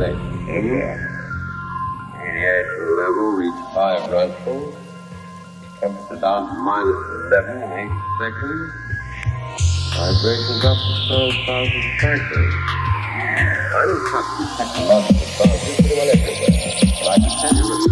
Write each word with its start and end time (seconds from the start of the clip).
leg. 0.00 0.16
Yes. 0.48 0.96
Yes, 2.40 2.66
level 2.96 3.36
reach 3.36 3.60
five 3.74 4.10
rifles. 4.10 4.74
Comes 5.80 6.08
to 6.08 6.14
about 6.14 6.56
minus 6.56 7.00
11, 7.28 7.68
8 7.68 7.92
seconds. 8.16 8.72
Vibrations 9.92 10.64
up 10.64 10.78
to 10.80 10.92
12,000 11.08 11.84
cycles. 12.00 12.54
I 13.72 13.82
don't 13.86 14.06
have 14.08 14.28
to 14.36 14.44
technological, 14.56 15.26
but 15.36 17.08
I 17.08 17.18
can 17.20 17.32
tell 17.40 17.52
you 17.52 17.64
with 17.68 17.90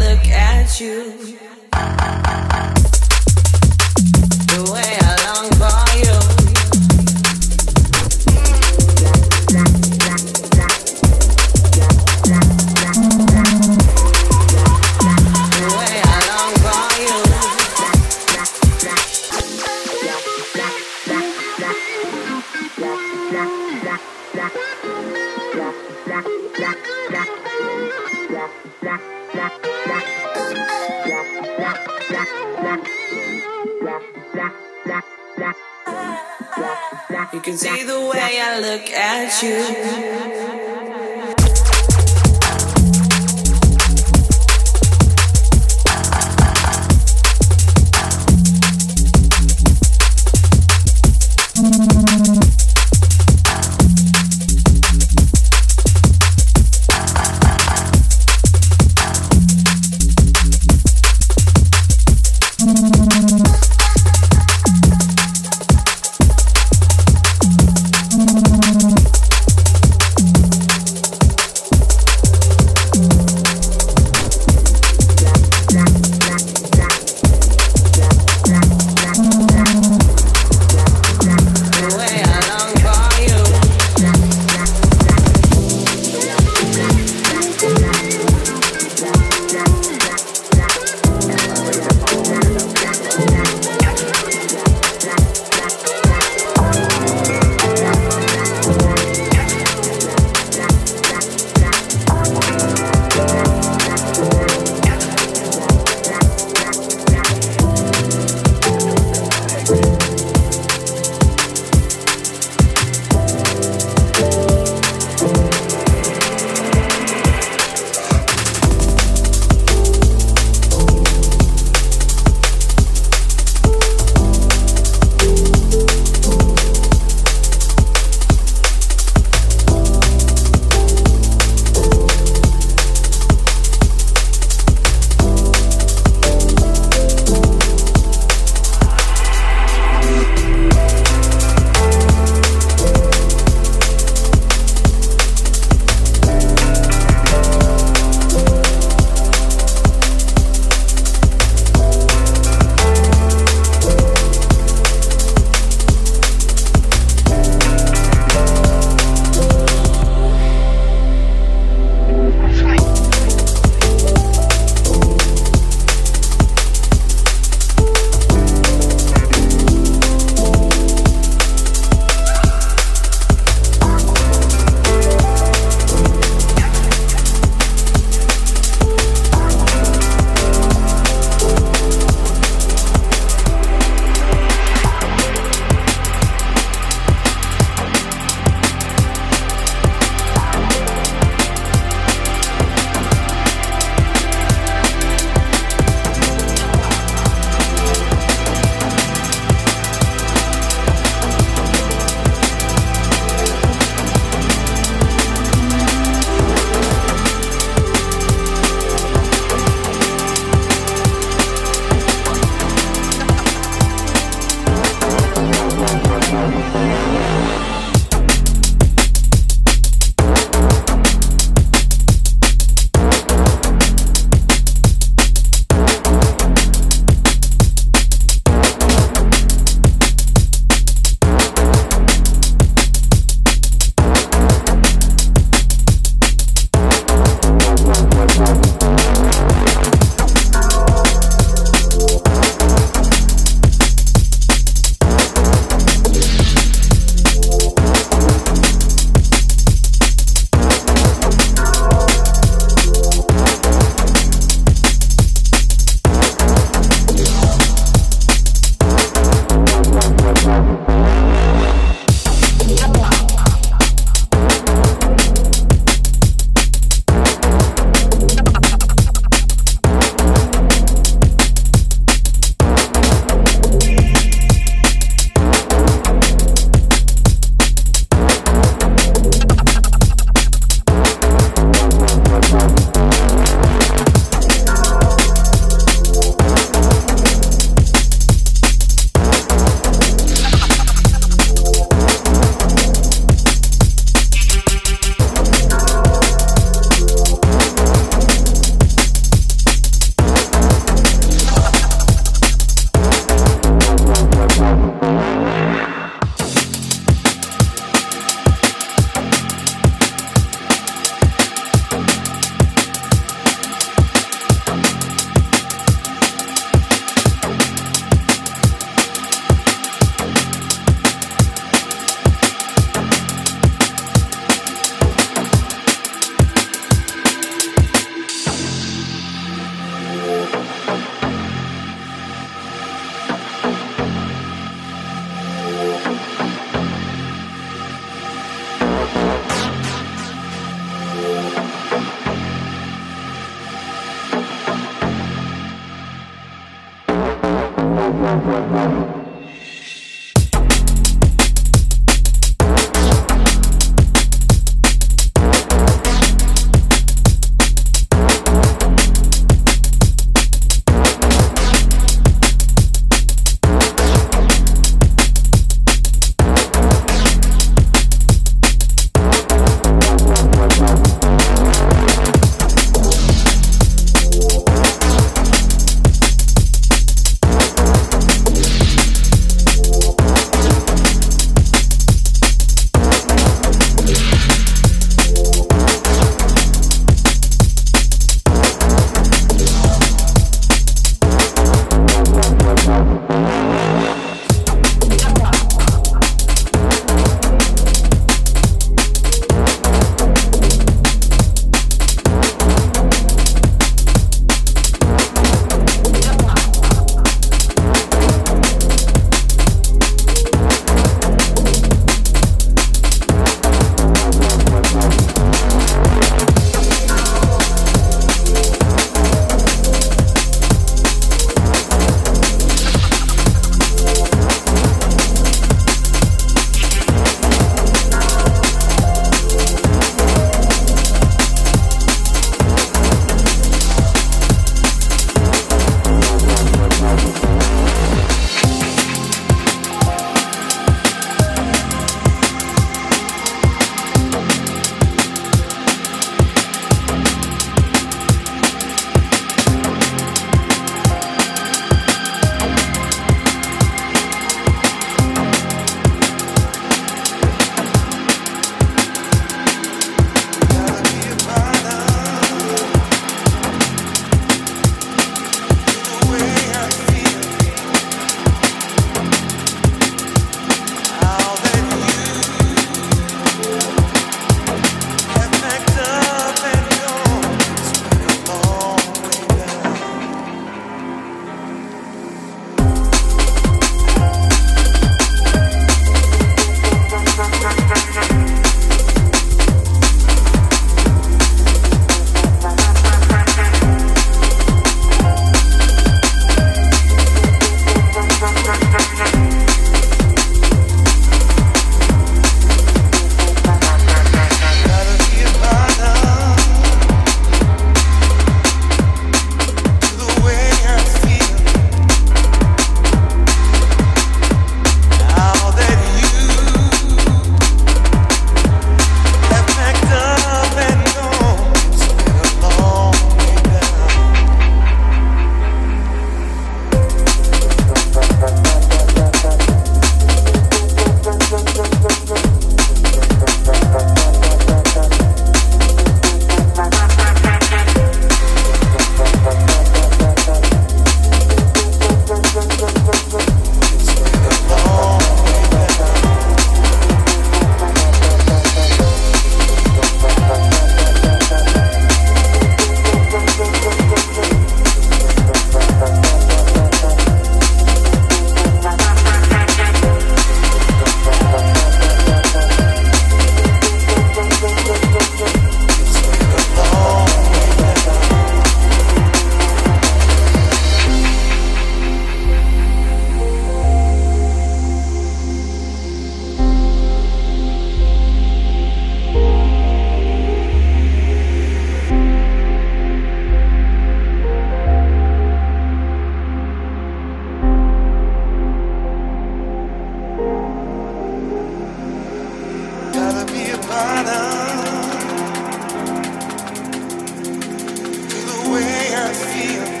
I. 599.33 600.00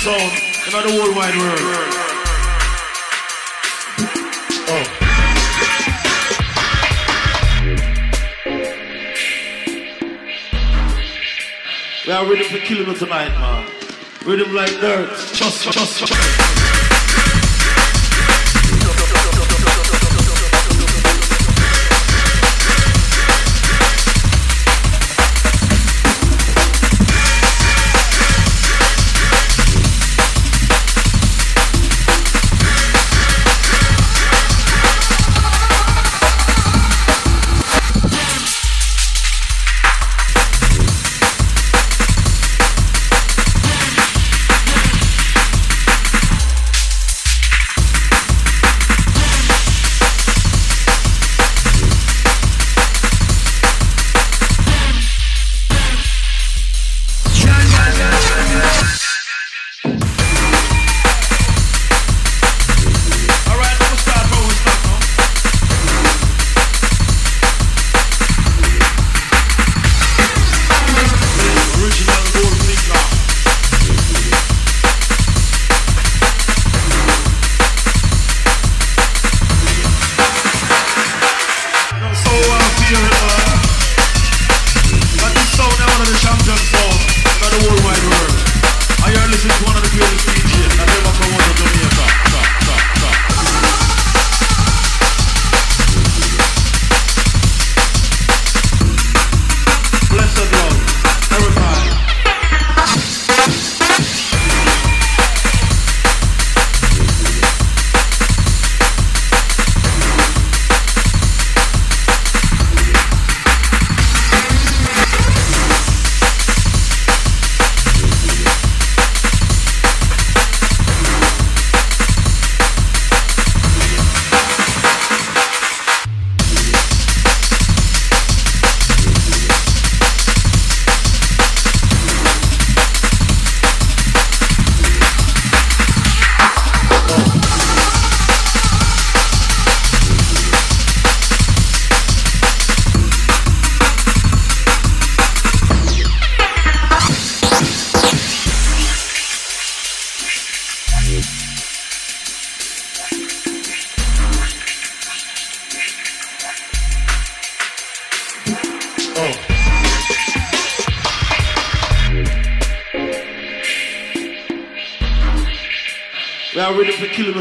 sound 0.00 0.32
in 0.66 0.72
the 0.72 0.80
whole 0.80 1.14
wide 1.14 1.36
world. 1.36 1.60
Oh. 4.72 4.84
We 12.06 12.12
are 12.12 12.24
ready 12.24 12.44
for 12.44 12.58
killing 12.60 12.94
tonight, 12.94 13.28
man. 13.28 13.68
Rhythm 14.24 14.54
like 14.54 14.80
dirt. 14.80 15.10
Just, 15.34 15.70
just, 15.70 16.06
just. 16.06 16.99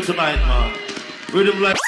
Tonight, 0.09 0.41
man. 0.47 0.73
Rhythm 1.31 1.61
like. 1.61 1.78